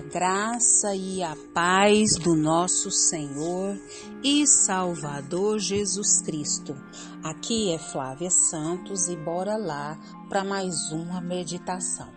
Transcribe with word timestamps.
A 0.00 0.02
graça 0.02 0.94
e 0.94 1.22
a 1.22 1.36
paz 1.52 2.14
do 2.14 2.34
nosso 2.34 2.90
Senhor 2.90 3.78
e 4.24 4.46
Salvador 4.46 5.58
Jesus 5.58 6.22
Cristo. 6.22 6.74
Aqui 7.22 7.70
é 7.70 7.78
Flávia 7.78 8.30
Santos 8.30 9.08
e 9.08 9.16
bora 9.16 9.58
lá 9.58 10.00
para 10.26 10.42
mais 10.42 10.90
uma 10.90 11.20
meditação. 11.20 12.08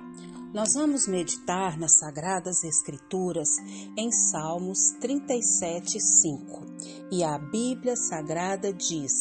Nós 0.54 0.70
vamos 0.75 1.09
meditar 1.09 1.77
nas 1.77 1.99
Sagradas 1.99 2.63
Escrituras 2.63 3.49
em 3.97 4.09
Salmos 4.13 4.91
37, 5.02 6.00
5. 6.00 6.65
E 7.11 7.21
a 7.21 7.38
Bíblia 7.38 7.97
Sagrada 7.97 8.71
diz: 8.71 9.11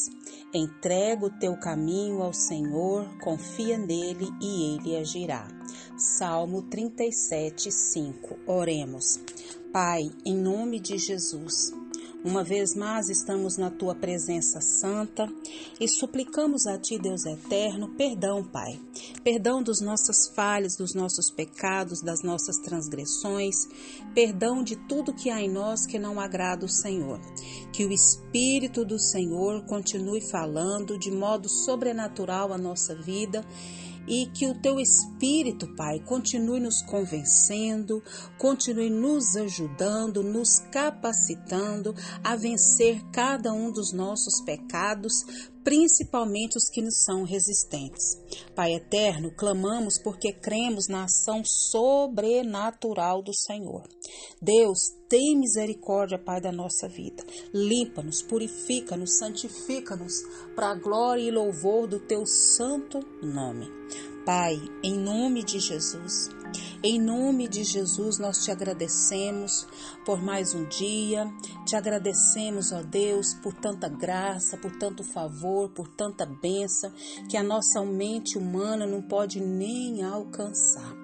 Entrega 0.55 1.27
o 1.27 1.39
teu 1.41 1.59
caminho 1.59 2.23
ao 2.23 2.33
Senhor, 2.33 3.09
confia 3.19 3.77
nele 3.77 4.29
e 4.41 4.77
ele 4.77 4.97
agirá. 4.97 5.49
Salmo 5.97 6.63
37, 6.63 7.71
5. 7.71 8.39
Oremos. 8.47 9.21
Pai, 9.71 10.11
em 10.25 10.35
nome 10.35 10.81
de 10.81 10.97
Jesus, 10.97 11.71
uma 12.25 12.43
vez 12.43 12.75
mais 12.75 13.11
estamos 13.11 13.59
na 13.59 13.71
tua 13.71 13.95
presença 13.95 14.61
santa 14.61 15.29
e 15.79 15.87
suplicamos 15.87 16.67
a 16.67 16.79
ti, 16.79 16.99
Deus 16.99 17.27
eterno, 17.27 17.91
perdão, 17.91 18.43
Pai. 18.43 18.81
Perdão 19.23 19.63
dos 19.63 19.83
nossas 19.83 20.29
falhas, 20.29 20.77
dos 20.77 20.95
nossos 20.95 21.31
pecados, 21.31 22.01
das 22.01 22.23
nossas 22.23 22.57
transgressões, 22.59 23.55
perdão 24.15 24.63
de 24.63 24.77
tudo 24.77 25.13
que 25.13 25.29
há 25.29 25.43
em 25.43 25.51
nós 25.51 25.85
que 25.85 25.99
não 25.99 26.19
agrada 26.19 26.65
o 26.65 26.71
Senhor. 26.71 27.21
Que 27.71 27.85
o 27.85 27.93
Espírito 27.93 28.83
do 28.83 28.99
Senhor 28.99 29.63
continue 29.67 30.23
falando 30.23 30.99
de 30.99 31.11
modo 31.11 31.51
sobrenatural 31.51 32.51
a 32.51 32.59
nossa 32.59 32.95
vida 32.95 33.45
e 34.07 34.27
que 34.27 34.47
o 34.47 34.55
teu 34.55 34.81
Espírito, 34.81 35.67
Pai, 35.77 36.01
continue 36.01 36.61
nos 36.61 36.83
convencendo, 36.83 38.03
continue 38.39 38.91
nos 38.91 39.37
ajudando, 39.37 40.23
nos 40.23 40.59
capacitando 40.71 41.95
a 42.23 42.37
vencer 42.37 43.03
cada 43.13 43.53
um 43.53 43.71
dos 43.71 43.93
nossos 43.93 44.41
pecados, 44.41 45.25
principalmente 45.63 46.57
os 46.57 46.69
que 46.69 46.83
nos 46.83 47.03
são 47.05 47.25
resistentes. 47.25 48.19
Pai 48.55 48.75
eterno, 48.75 49.31
clamamos 49.31 49.99
porque 50.03 50.33
cremos 50.33 50.89
na 50.89 51.05
ação 51.05 51.43
sobrenatural 51.45 53.23
do 53.23 53.35
Senhor. 53.35 53.83
Deus, 54.41 54.79
tem 55.09 55.39
misericórdia, 55.39 56.19
Pai, 56.19 56.41
da 56.41 56.51
nossa 56.51 56.89
vida. 56.89 57.25
Limpa-nos, 57.53 58.23
purifica-nos, 58.23 59.19
santifica-nos 59.19 60.15
para 60.55 60.71
a 60.71 60.75
glória 60.75 61.23
e 61.23 61.31
louvor 61.31 61.87
do 61.87 62.01
teu 62.01 62.25
santo 62.27 62.99
nome. 63.23 63.69
Pai, 64.25 64.57
em 64.85 64.97
nome 64.97 65.43
de 65.43 65.59
Jesus, 65.59 66.31
em 66.81 67.01
nome 67.01 67.49
de 67.49 67.65
Jesus, 67.65 68.21
nós 68.21 68.45
te 68.45 68.53
agradecemos 68.53 69.67
por 70.05 70.23
mais 70.23 70.55
um 70.55 70.65
dia, 70.69 71.29
te 71.67 71.75
agradecemos, 71.75 72.71
ó 72.71 72.85
Deus, 72.85 73.35
por 73.35 73.53
tanta 73.53 73.89
graça, 73.89 74.57
por 74.57 74.71
tanto 74.79 75.03
favor, 75.03 75.71
por 75.71 75.89
tanta 75.89 76.25
bênção 76.25 76.93
que 77.29 77.37
a 77.37 77.43
nossa 77.43 77.85
mente 77.85 78.39
humana 78.39 78.87
não 78.87 79.03
pode 79.03 79.41
nem 79.41 80.05
alcançar. 80.05 80.95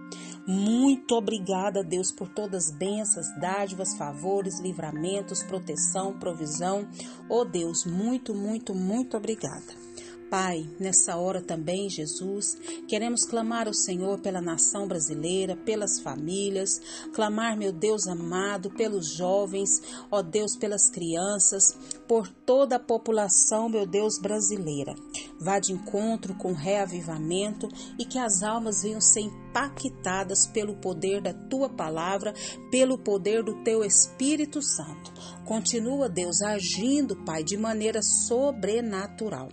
Muito 0.47 1.17
obrigada, 1.17 1.83
Deus, 1.83 2.13
por 2.13 2.29
todas 2.29 2.69
as 2.69 2.79
bênçãos, 2.79 3.27
dádivas, 3.41 3.97
favores, 3.97 4.61
livramentos, 4.61 5.43
proteção, 5.43 6.17
provisão. 6.17 6.89
Oh 7.29 7.45
Deus, 7.45 7.85
muito, 7.85 8.33
muito, 8.33 8.75
muito 8.75 9.17
obrigada. 9.17 9.89
Pai, 10.31 10.69
nessa 10.79 11.17
hora 11.17 11.41
também, 11.41 11.89
Jesus, 11.89 12.59
queremos 12.87 13.25
clamar 13.25 13.67
ao 13.67 13.73
Senhor 13.73 14.21
pela 14.21 14.43
nação 14.43 14.87
brasileira, 14.87 15.57
pelas 15.57 16.01
famílias, 16.01 16.81
clamar, 17.15 17.56
meu 17.56 17.72
Deus 17.72 18.06
amado, 18.06 18.71
pelos 18.71 19.15
jovens, 19.15 19.71
ó 20.11 20.21
Deus, 20.21 20.55
pelas 20.55 20.91
crianças, 20.91 21.75
por 22.06 22.28
toda 22.28 22.77
a 22.77 22.81
população, 22.81 23.71
meu 23.71 23.87
Deus, 23.87 24.19
brasileira. 24.19 24.94
Vá 25.41 25.59
de 25.59 25.72
encontro 25.72 26.34
com 26.34 26.53
reavivamento 26.53 27.66
e 27.99 28.05
que 28.05 28.19
as 28.19 28.43
almas 28.43 28.83
venham 28.83 29.00
ser 29.00 29.22
impactadas 29.67 30.47
pelo 30.47 30.77
poder 30.77 31.21
da 31.21 31.33
tua 31.33 31.69
palavra, 31.69 32.33
pelo 32.71 32.97
poder 32.97 33.43
do 33.43 33.63
teu 33.65 33.85
Espírito 33.85 34.63
Santo. 34.63 35.13
Continua, 35.45 36.09
Deus, 36.09 36.41
agindo, 36.43 37.17
Pai, 37.25 37.43
de 37.43 37.57
maneira 37.57 38.01
sobrenatural. 38.03 39.49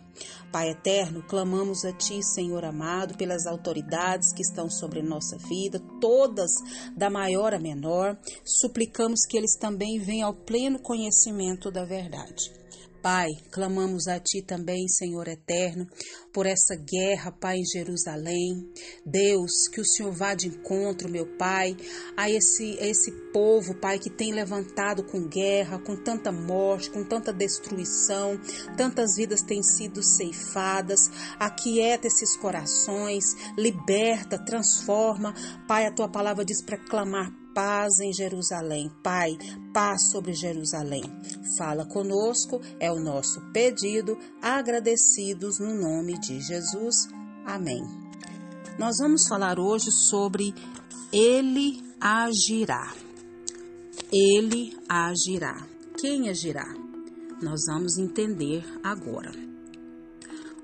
Pai 0.51 0.69
eterno, 0.69 1.23
clamamos 1.23 1.83
a 1.83 1.91
Ti, 1.91 2.23
Senhor 2.23 2.63
amado, 2.63 3.17
pelas 3.17 3.45
autoridades 3.45 4.31
que 4.33 4.41
estão 4.41 4.69
sobre 4.69 5.01
nossa 5.01 5.37
vida, 5.37 5.81
todas 5.99 6.51
da 6.95 7.09
maior 7.09 7.53
a 7.53 7.59
menor, 7.59 8.17
suplicamos 8.43 9.25
que 9.25 9.37
eles 9.37 9.55
também 9.57 9.99
venham 9.99 10.27
ao 10.27 10.33
pleno 10.33 10.79
conhecimento 10.79 11.71
da 11.71 11.83
verdade. 11.83 12.53
Pai, 13.05 13.29
clamamos 13.51 14.07
a 14.07 14.19
Ti 14.19 14.41
também, 14.41 14.87
Senhor 14.87 15.27
eterno, 15.27 15.87
por 16.33 16.47
essa 16.47 16.75
guerra, 16.75 17.31
Pai, 17.31 17.57
em 17.57 17.63
Jerusalém. 17.63 18.67
Deus, 19.05 19.67
que 19.71 19.79
o 19.79 19.85
Senhor 19.85 20.11
vá 20.11 20.33
de 20.33 20.47
encontro, 20.47 21.07
meu 21.07 21.27
Pai, 21.37 21.77
a 22.17 22.31
esse, 22.31 22.79
a 22.79 22.87
esse 22.87 23.11
povo, 23.31 23.75
Pai, 23.75 23.99
que 23.99 24.09
tem 24.09 24.33
levantado 24.33 25.03
com 25.03 25.27
guerra, 25.27 25.77
com 25.77 25.95
tanta 25.95 26.31
morte, 26.31 26.89
com 26.89 27.03
tanta 27.03 27.31
destruição, 27.31 28.39
tantas 28.75 29.17
vidas 29.17 29.43
têm 29.43 29.61
sido 29.61 30.01
ceifadas. 30.01 31.11
Aquieta 31.37 32.07
esses 32.07 32.35
corações, 32.35 33.23
liberta, 33.55 34.43
transforma. 34.43 35.31
Pai, 35.67 35.85
a 35.85 35.91
Tua 35.91 36.09
palavra 36.09 36.43
diz 36.43 36.59
para 36.59 36.83
clamar 36.83 37.44
paz 37.55 37.99
em 38.01 38.11
Jerusalém. 38.11 38.91
Pai, 39.01 39.37
paz 39.73 40.11
sobre 40.11 40.33
Jerusalém. 40.33 41.03
Fala 41.57 41.85
conosco, 41.85 42.59
é 42.79 42.91
o 42.91 42.99
nosso 42.99 43.39
pedido, 43.53 44.17
agradecidos 44.41 45.57
no 45.59 45.73
nome 45.73 46.19
de 46.19 46.41
Jesus. 46.41 47.07
Amém. 47.45 47.81
Nós 48.77 48.97
vamos 48.99 49.25
falar 49.27 49.57
hoje 49.57 49.89
sobre 49.89 50.53
Ele 51.13 51.81
agirá. 51.99 52.93
Ele 54.11 54.77
agirá. 54.89 55.65
Quem 55.97 56.29
agirá? 56.29 56.67
Nós 57.41 57.61
vamos 57.67 57.97
entender 57.97 58.65
agora. 58.83 59.31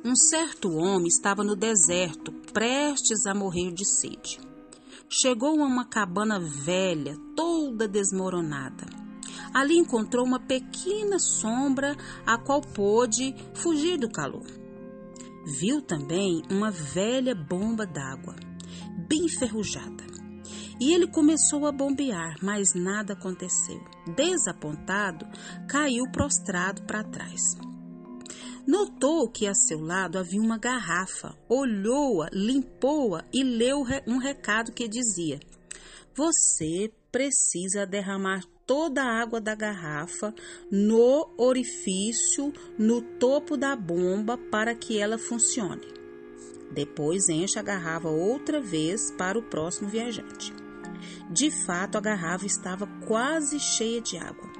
Um 0.03 0.15
certo 0.15 0.69
homem 0.69 1.07
estava 1.07 1.43
no 1.43 1.55
deserto, 1.55 2.33
prestes 2.51 3.25
a 3.25 3.33
morrer 3.33 3.71
de 3.71 3.85
sede 3.85 4.50
chegou 5.11 5.61
a 5.61 5.65
uma 5.65 5.83
cabana 5.85 6.39
velha, 6.39 7.17
toda 7.35 7.85
desmoronada. 7.85 8.85
Ali 9.53 9.77
encontrou 9.77 10.25
uma 10.25 10.39
pequena 10.39 11.19
sombra 11.19 11.97
a 12.25 12.37
qual 12.37 12.61
pôde 12.61 13.35
fugir 13.53 13.97
do 13.97 14.09
calor. 14.09 14.47
Viu 15.59 15.81
também 15.81 16.41
uma 16.49 16.71
velha 16.71 17.35
bomba 17.35 17.85
d'água, 17.85 18.35
bem 19.09 19.25
enferrujada. 19.25 20.09
E 20.79 20.93
ele 20.93 21.07
começou 21.07 21.67
a 21.67 21.71
bombear, 21.71 22.37
mas 22.41 22.73
nada 22.73 23.13
aconteceu. 23.13 23.83
Desapontado, 24.15 25.27
caiu 25.67 26.09
prostrado 26.11 26.83
para 26.83 27.03
trás. 27.03 27.41
Notou 28.65 29.27
que 29.27 29.47
a 29.47 29.53
seu 29.53 29.79
lado 29.79 30.17
havia 30.17 30.41
uma 30.41 30.57
garrafa, 30.57 31.35
olhou-a, 31.49 32.29
limpou-a 32.31 33.25
e 33.33 33.43
leu 33.43 33.83
um 34.07 34.17
recado 34.17 34.71
que 34.71 34.87
dizia: 34.87 35.39
Você 36.13 36.91
precisa 37.11 37.85
derramar 37.85 38.43
toda 38.65 39.03
a 39.03 39.21
água 39.21 39.41
da 39.41 39.55
garrafa 39.55 40.33
no 40.71 41.33
orifício 41.37 42.53
no 42.77 43.01
topo 43.01 43.57
da 43.57 43.75
bomba 43.75 44.37
para 44.37 44.75
que 44.75 44.97
ela 44.97 45.17
funcione. 45.17 45.87
Depois 46.71 47.27
enche 47.27 47.59
a 47.59 47.63
garrafa 47.63 48.07
outra 48.07 48.61
vez 48.61 49.11
para 49.11 49.37
o 49.37 49.43
próximo 49.43 49.89
viajante. 49.89 50.53
De 51.29 51.49
fato, 51.65 51.97
a 51.97 52.01
garrafa 52.01 52.45
estava 52.45 52.87
quase 53.05 53.59
cheia 53.59 53.99
de 53.99 54.17
água. 54.17 54.50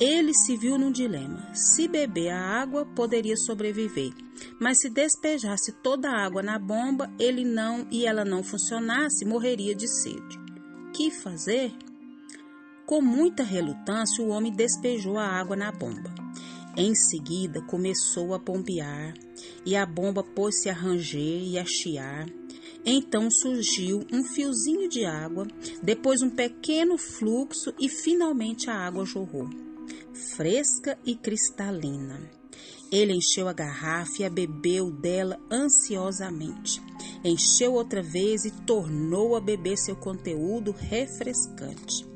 Ele 0.00 0.32
se 0.32 0.56
viu 0.56 0.78
num 0.78 0.92
dilema. 0.92 1.52
Se 1.52 1.88
beber 1.88 2.30
a 2.30 2.38
água, 2.38 2.86
poderia 2.86 3.36
sobreviver, 3.36 4.12
mas 4.60 4.78
se 4.78 4.88
despejasse 4.88 5.72
toda 5.72 6.08
a 6.08 6.24
água 6.24 6.40
na 6.40 6.56
bomba, 6.56 7.12
ele 7.18 7.44
não 7.44 7.84
e 7.90 8.06
ela 8.06 8.24
não 8.24 8.44
funcionasse, 8.44 9.24
morreria 9.24 9.74
de 9.74 9.88
sede. 9.88 10.38
Que 10.94 11.10
fazer? 11.10 11.72
Com 12.86 13.02
muita 13.02 13.42
relutância, 13.42 14.24
o 14.24 14.28
homem 14.28 14.52
despejou 14.52 15.18
a 15.18 15.26
água 15.26 15.56
na 15.56 15.72
bomba. 15.72 16.14
Em 16.76 16.94
seguida, 16.94 17.60
começou 17.62 18.32
a 18.34 18.38
bombear 18.38 19.14
e 19.66 19.74
a 19.74 19.84
bomba 19.84 20.22
pôs-se 20.22 20.70
a 20.70 20.72
ranger 20.72 21.42
e 21.42 21.58
a 21.58 21.64
chiar. 21.64 22.26
Então 22.86 23.28
surgiu 23.28 24.06
um 24.12 24.22
fiozinho 24.22 24.88
de 24.88 25.04
água, 25.04 25.44
depois 25.82 26.22
um 26.22 26.30
pequeno 26.30 26.96
fluxo 26.96 27.74
e 27.80 27.88
finalmente 27.88 28.70
a 28.70 28.76
água 28.76 29.04
jorrou 29.04 29.67
fresca 30.36 30.98
e 31.04 31.14
cristalina. 31.14 32.20
Ele 32.90 33.14
encheu 33.14 33.48
a 33.48 33.52
garrafa 33.52 34.22
e 34.22 34.24
a 34.24 34.30
bebeu 34.30 34.90
dela 34.90 35.38
ansiosamente. 35.50 36.82
encheu 37.24 37.74
outra 37.74 38.02
vez 38.02 38.44
e 38.44 38.50
tornou 38.50 39.36
a 39.36 39.40
beber 39.40 39.76
seu 39.76 39.96
conteúdo 39.96 40.72
refrescante. 40.72 42.06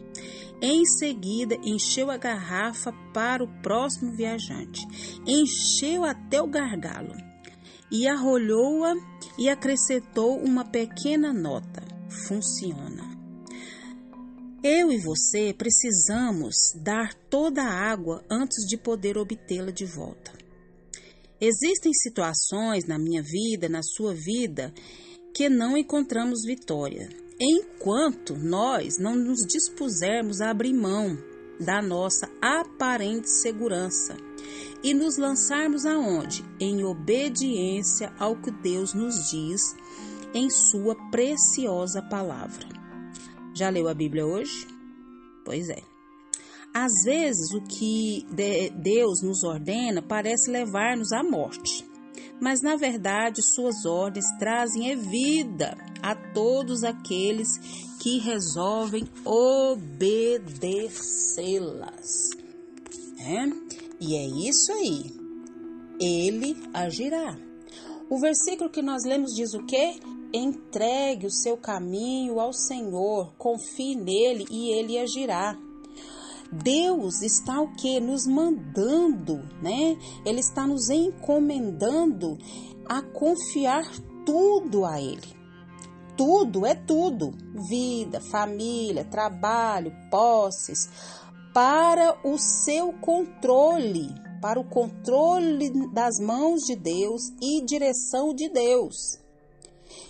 Em 0.61 0.85
seguida, 0.85 1.57
encheu 1.65 2.11
a 2.11 2.17
garrafa 2.17 2.93
para 3.13 3.43
o 3.43 3.49
próximo 3.63 4.13
viajante. 4.13 4.87
Encheu 5.27 6.05
até 6.05 6.41
o 6.41 6.47
gargalo 6.47 7.15
e 7.91 8.09
arrolhou-a 8.09 8.95
e 9.37 9.49
acrescentou 9.49 10.39
uma 10.39 10.65
pequena 10.65 11.33
nota. 11.33 11.83
Funciona. 12.27 13.02
Eu 14.65 14.93
e 14.93 14.99
você 14.99 15.53
precisamos 15.53 16.55
dar 16.77 17.13
toda 17.29 17.65
a 17.65 17.91
água 17.91 18.25
antes 18.31 18.65
de 18.65 18.77
poder 18.77 19.19
obtê-la 19.19 19.73
de 19.73 19.85
volta. 19.85 20.31
Existem 21.41 21.93
situações 21.93 22.87
na 22.87 22.97
minha 22.97 23.21
vida, 23.21 23.69
na 23.69 23.83
sua 23.83 24.15
vida, 24.15 24.73
que 25.35 25.49
não 25.49 25.77
encontramos 25.77 26.45
vitória, 26.47 27.09
enquanto 27.41 28.37
nós 28.37 28.99
não 28.99 29.17
nos 29.17 29.45
dispusermos 29.45 30.41
a 30.41 30.51
abrir 30.51 30.75
mão 30.75 31.19
da 31.59 31.83
nossa 31.83 32.31
aparente 32.41 33.29
segurança 33.29 34.17
e 34.81 34.95
nos 34.95 35.17
lançarmos 35.17 35.85
aonde? 35.85 36.45
Em 36.61 36.85
obediência 36.85 38.13
ao 38.17 38.41
que 38.41 38.53
Deus 38.53 38.95
nos 38.95 39.29
diz 39.29 39.75
em 40.33 40.49
Sua 40.49 40.95
preciosa 41.11 42.01
palavra. 42.01 42.82
Já 43.55 43.69
leu 43.69 43.89
a 43.89 43.95
Bíblia 43.95 44.27
hoje? 44.27 44.67
Pois 45.45 45.69
é. 45.69 45.83
Às 46.75 46.93
vezes, 47.05 47.53
o 47.53 47.61
que 47.63 48.25
Deus 48.83 49.21
nos 49.23 49.45
ordena 49.45 50.01
parece 50.01 50.51
levar-nos 50.51 51.13
à 51.13 51.23
morte, 51.23 51.87
mas 52.41 52.63
na 52.63 52.77
verdade, 52.77 53.43
Suas 53.43 53.85
ordens 53.85 54.25
trazem 54.39 54.97
vida 54.97 55.77
a 56.03 56.15
todos 56.15 56.83
aqueles 56.83 57.49
que 58.01 58.19
resolvem 58.19 59.07
obedecê-las. 59.25 60.31
É? 63.21 63.45
E 64.01 64.17
é 64.17 64.27
isso 64.49 64.73
aí. 64.73 65.05
Ele 66.01 66.57
agirá. 66.73 67.39
O 68.11 68.19
versículo 68.19 68.71
que 68.71 68.83
nós 68.83 69.05
lemos 69.05 69.33
diz 69.35 69.55
o 69.55 69.65
quê? 69.67 70.01
Entregue 70.33 71.27
o 71.27 71.31
seu 71.31 71.57
caminho 71.57 72.41
ao 72.41 72.53
Senhor, 72.53 73.35
confie 73.37 73.95
nele 73.95 74.47
e 74.51 74.71
ele 74.71 74.99
agirá. 74.99 75.57
Deus 76.53 77.23
está 77.23 77.61
o 77.63 77.75
que? 77.75 77.99
Nos 77.99 78.27
mandando, 78.27 79.43
né? 79.63 79.97
Ele 80.25 80.41
está 80.41 80.67
nos 80.67 80.91
encomendando 80.91 82.37
a 82.87 83.01
confiar 83.01 83.85
tudo 84.27 84.85
a 84.85 85.01
Ele. 85.01 85.43
Tudo 86.15 86.67
é 86.67 86.75
tudo: 86.75 87.33
vida, 87.69 88.21
família, 88.21 89.03
trabalho, 89.03 89.93
posses, 90.11 90.91
para 91.55 92.19
o 92.23 92.37
seu 92.37 92.93
controle, 93.01 94.09
para 94.43 94.61
o 94.61 94.65
controle 94.65 95.71
das 95.93 96.19
mãos 96.21 96.61
de 96.63 96.77
Deus 96.77 97.33
e 97.41 97.65
direção 97.65 98.35
de 98.35 98.51
Deus. 98.51 99.22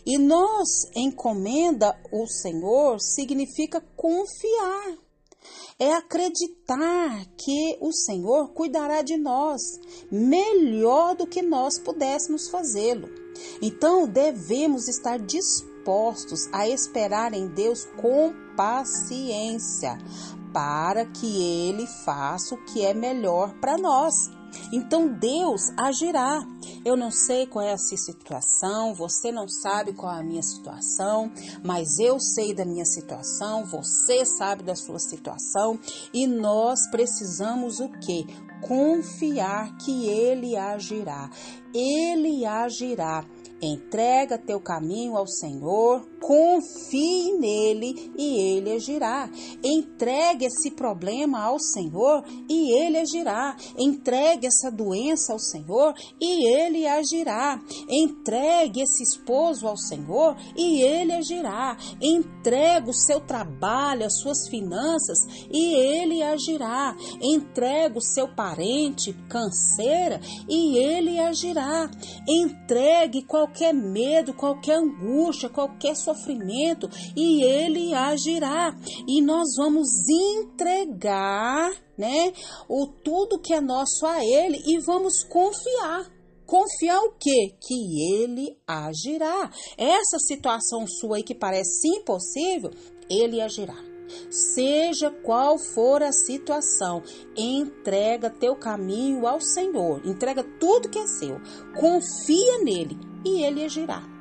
E 0.04 0.18
nós 0.18 0.68
encomenda 0.96 1.96
o 2.10 2.26
Senhor 2.26 3.00
significa 3.00 3.80
confiar. 3.96 4.96
É 5.78 5.92
acreditar 5.94 7.26
que 7.36 7.78
o 7.80 7.92
Senhor 7.92 8.52
cuidará 8.52 9.02
de 9.02 9.16
nós 9.16 9.60
melhor 10.10 11.16
do 11.16 11.26
que 11.26 11.42
nós 11.42 11.78
pudéssemos 11.78 12.48
fazê-lo. 12.48 13.08
Então 13.60 14.06
devemos 14.06 14.88
estar 14.88 15.18
dispostos 15.18 16.48
a 16.52 16.68
esperar 16.68 17.32
em 17.32 17.48
Deus 17.48 17.84
com 18.00 18.32
paciência, 18.56 19.98
para 20.52 21.06
que 21.06 21.42
Ele 21.42 21.86
faça 22.04 22.54
o 22.54 22.64
que 22.64 22.84
é 22.84 22.94
melhor 22.94 23.52
para 23.58 23.76
nós. 23.78 24.14
Então 24.72 25.08
Deus 25.08 25.70
agirá. 25.76 26.40
Eu 26.84 26.96
não 26.96 27.10
sei 27.10 27.46
qual 27.46 27.64
é 27.64 27.72
a 27.72 27.78
sua 27.78 27.96
situação, 27.96 28.94
você 28.94 29.30
não 29.30 29.46
sabe 29.48 29.92
qual 29.92 30.12
é 30.12 30.20
a 30.20 30.24
minha 30.24 30.42
situação, 30.42 31.30
mas 31.62 31.98
eu 31.98 32.18
sei 32.18 32.52
da 32.52 32.64
minha 32.64 32.84
situação, 32.84 33.64
você 33.64 34.24
sabe 34.24 34.64
da 34.64 34.74
sua 34.74 34.98
situação 34.98 35.78
e 36.12 36.26
nós 36.26 36.90
precisamos 36.90 37.78
o 37.78 37.88
quê? 37.88 38.26
Confiar 38.60 39.76
que 39.78 40.06
ele 40.06 40.56
agirá. 40.56 41.30
Ele 41.74 42.44
agirá. 42.44 43.24
Entrega 43.60 44.36
teu 44.36 44.60
caminho 44.60 45.16
ao 45.16 45.26
Senhor, 45.26 46.04
confie 46.22 47.36
nele 47.36 48.12
e 48.16 48.56
ele 48.56 48.72
agirá. 48.72 49.28
Entregue 49.62 50.46
esse 50.46 50.70
problema 50.70 51.42
ao 51.42 51.58
Senhor 51.58 52.24
e 52.48 52.72
ele 52.78 52.98
agirá. 52.98 53.56
Entregue 53.76 54.46
essa 54.46 54.70
doença 54.70 55.32
ao 55.32 55.38
Senhor 55.38 55.94
e 56.20 56.46
ele 56.46 56.86
agirá. 56.86 57.60
Entregue 57.88 58.82
esse 58.82 59.02
esposo 59.02 59.66
ao 59.66 59.76
Senhor 59.76 60.36
e 60.56 60.80
ele 60.80 61.12
agirá. 61.12 61.76
Entregue 62.00 62.90
o 62.90 62.94
seu 62.94 63.20
trabalho, 63.20 64.06
as 64.06 64.20
suas 64.20 64.48
finanças 64.48 65.18
e 65.50 65.74
ele 65.74 66.22
agirá. 66.22 66.94
Entregue 67.20 67.98
o 67.98 68.02
seu 68.02 68.28
parente 68.28 69.12
canseira 69.28 70.20
e 70.48 70.78
ele 70.78 71.18
agirá. 71.18 71.90
Entregue 72.28 73.22
qualquer 73.22 73.74
medo, 73.74 74.32
qualquer 74.32 74.76
angústia, 74.76 75.48
qualquer 75.48 75.96
sofrimento 76.14 76.88
e 77.16 77.42
ele 77.42 77.94
agirá. 77.94 78.74
E 79.08 79.20
nós 79.20 79.56
vamos 79.56 79.88
entregar, 80.08 81.70
né, 81.96 82.32
o 82.68 82.86
tudo 82.86 83.38
que 83.38 83.54
é 83.54 83.60
nosso 83.60 84.06
a 84.06 84.24
ele 84.24 84.62
e 84.66 84.78
vamos 84.80 85.22
confiar. 85.24 86.10
Confiar 86.46 87.00
o 87.00 87.12
quê? 87.12 87.54
Que 87.60 88.12
ele 88.12 88.58
agirá. 88.66 89.50
Essa 89.78 90.18
situação 90.18 90.86
sua 90.86 91.16
aí 91.16 91.22
que 91.22 91.34
parece 91.34 91.88
impossível, 91.88 92.70
ele 93.08 93.40
agirá. 93.40 93.76
Seja 94.30 95.10
qual 95.10 95.56
for 95.58 96.02
a 96.02 96.12
situação, 96.12 97.02
entrega 97.34 98.28
teu 98.28 98.54
caminho 98.54 99.26
ao 99.26 99.40
Senhor, 99.40 100.06
entrega 100.06 100.44
tudo 100.60 100.90
que 100.90 100.98
é 100.98 101.06
seu, 101.06 101.40
confia 101.80 102.58
nele 102.62 102.98
e 103.24 103.42
ele 103.42 103.64
agirá. 103.64 104.11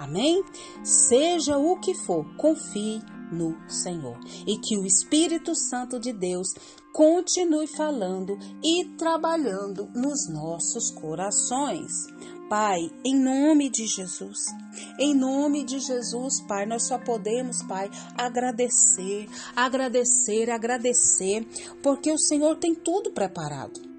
Amém? 0.00 0.42
Seja 0.82 1.58
o 1.58 1.78
que 1.78 1.92
for, 1.92 2.24
confie 2.36 3.02
no 3.30 3.54
Senhor 3.68 4.18
e 4.46 4.56
que 4.58 4.78
o 4.78 4.86
Espírito 4.86 5.54
Santo 5.54 6.00
de 6.00 6.10
Deus 6.10 6.54
continue 6.90 7.66
falando 7.66 8.38
e 8.64 8.96
trabalhando 8.96 9.90
nos 9.94 10.26
nossos 10.32 10.90
corações. 10.90 11.92
Pai, 12.48 12.90
em 13.04 13.14
nome 13.14 13.68
de 13.68 13.86
Jesus, 13.86 14.38
em 14.98 15.14
nome 15.14 15.64
de 15.64 15.78
Jesus, 15.78 16.40
Pai, 16.48 16.64
nós 16.64 16.88
só 16.88 16.98
podemos, 16.98 17.62
Pai, 17.62 17.90
agradecer, 18.16 19.28
agradecer, 19.54 20.50
agradecer, 20.50 21.46
porque 21.82 22.10
o 22.10 22.18
Senhor 22.18 22.56
tem 22.56 22.74
tudo 22.74 23.12
preparado. 23.12 23.89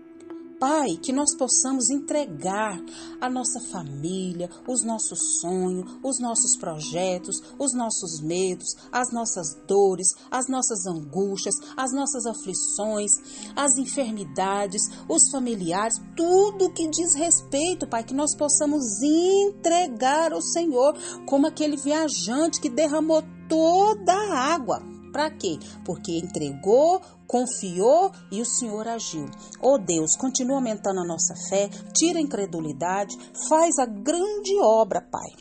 Pai, 0.61 0.95
que 1.01 1.11
nós 1.11 1.33
possamos 1.33 1.89
entregar 1.89 2.79
a 3.19 3.27
nossa 3.27 3.59
família, 3.71 4.47
os 4.67 4.83
nossos 4.83 5.39
sonhos, 5.39 5.91
os 6.03 6.19
nossos 6.19 6.55
projetos, 6.55 7.41
os 7.57 7.73
nossos 7.73 8.21
medos, 8.21 8.75
as 8.91 9.11
nossas 9.11 9.55
dores, 9.67 10.09
as 10.29 10.47
nossas 10.47 10.85
angústias, 10.85 11.55
as 11.75 11.91
nossas 11.91 12.27
aflições, 12.27 13.11
as 13.55 13.75
enfermidades, 13.79 14.83
os 15.09 15.31
familiares, 15.31 15.99
tudo 16.15 16.71
que 16.71 16.87
diz 16.91 17.15
respeito, 17.15 17.87
Pai, 17.87 18.03
que 18.03 18.13
nós 18.13 18.35
possamos 18.35 19.01
entregar 19.01 20.31
ao 20.31 20.43
Senhor, 20.43 20.95
como 21.25 21.47
aquele 21.47 21.75
viajante 21.75 22.61
que 22.61 22.69
derramou 22.69 23.23
toda 23.49 24.13
a 24.13 24.53
água 24.53 24.90
para 25.11 25.29
quê? 25.29 25.57
Porque 25.85 26.17
entregou, 26.17 27.01
confiou 27.27 28.11
e 28.31 28.41
o 28.41 28.45
Senhor 28.45 28.87
agiu. 28.87 29.25
Oh 29.61 29.77
Deus, 29.77 30.15
continua 30.15 30.57
aumentando 30.57 30.99
a 31.01 31.07
nossa 31.07 31.33
fé, 31.49 31.69
tira 31.93 32.19
a 32.19 32.21
incredulidade, 32.21 33.17
faz 33.47 33.77
a 33.79 33.85
grande 33.85 34.57
obra, 34.61 35.01
Pai. 35.01 35.31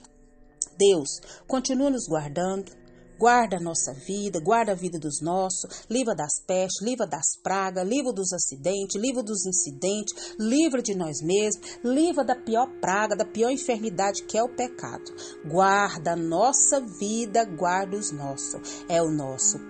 Deus, 0.79 1.21
continua 1.47 1.91
nos 1.91 2.07
guardando, 2.09 2.73
Guarda 3.21 3.59
a 3.59 3.61
nossa 3.61 3.93
vida, 3.93 4.41
guarda 4.41 4.73
a 4.73 4.75
vida 4.75 4.99
dos 4.99 5.21
nossos, 5.21 5.85
livra 5.91 6.15
das 6.15 6.41
pestes, 6.41 6.81
livra 6.81 7.07
das 7.07 7.37
pragas, 7.43 7.87
livra 7.87 8.15
dos 8.15 8.33
acidentes, 8.33 8.99
livra 8.99 9.23
dos 9.23 9.45
incidentes, 9.45 10.37
livra 10.39 10.81
de 10.81 10.95
nós 10.95 11.21
mesmos, 11.21 11.81
livra 11.85 12.25
da 12.25 12.35
pior 12.35 12.67
praga, 12.81 13.15
da 13.15 13.27
pior 13.27 13.51
enfermidade 13.51 14.23
que 14.23 14.39
é 14.39 14.43
o 14.43 14.49
pecado. 14.49 15.13
Guarda 15.45 16.13
a 16.13 16.17
nossa 16.17 16.81
vida, 16.81 17.45
guarda 17.45 17.95
os 17.95 18.11
nossos. 18.11 18.87
É 18.89 19.03
o 19.03 19.11
nosso 19.11 19.70